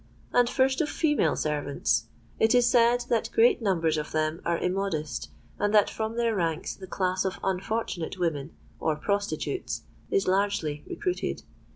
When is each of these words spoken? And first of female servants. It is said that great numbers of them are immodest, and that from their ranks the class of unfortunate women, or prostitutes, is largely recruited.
And 0.33 0.49
first 0.49 0.81
of 0.81 0.89
female 0.89 1.35
servants. 1.35 2.05
It 2.39 2.55
is 2.55 2.65
said 2.65 3.05
that 3.09 3.29
great 3.33 3.61
numbers 3.61 3.99
of 3.99 4.11
them 4.13 4.41
are 4.43 4.57
immodest, 4.57 5.29
and 5.59 5.75
that 5.75 5.91
from 5.91 6.15
their 6.17 6.33
ranks 6.35 6.73
the 6.73 6.87
class 6.87 7.23
of 7.23 7.37
unfortunate 7.43 8.17
women, 8.17 8.55
or 8.79 8.95
prostitutes, 8.95 9.83
is 10.09 10.27
largely 10.27 10.83
recruited. 10.87 11.43